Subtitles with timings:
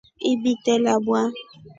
[0.31, 1.21] Ibite labwa.